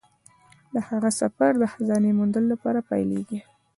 د 0.73 0.75
هغه 0.87 1.09
سفر 1.21 1.51
د 1.59 1.63
خزانې 1.73 2.11
د 2.13 2.17
موندلو 2.19 2.47
لپاره 2.53 2.79
پیلیږي. 2.89 3.39